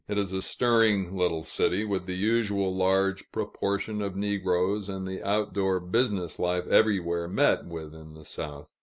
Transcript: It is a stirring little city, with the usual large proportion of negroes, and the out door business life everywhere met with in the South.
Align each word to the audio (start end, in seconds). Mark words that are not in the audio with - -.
It 0.09 0.17
is 0.17 0.33
a 0.33 0.41
stirring 0.41 1.15
little 1.15 1.43
city, 1.43 1.85
with 1.85 2.07
the 2.07 2.15
usual 2.15 2.75
large 2.75 3.31
proportion 3.31 4.01
of 4.01 4.15
negroes, 4.15 4.89
and 4.89 5.05
the 5.05 5.21
out 5.21 5.53
door 5.53 5.79
business 5.79 6.39
life 6.39 6.65
everywhere 6.65 7.27
met 7.27 7.67
with 7.67 7.93
in 7.93 8.15
the 8.15 8.25
South. 8.25 8.73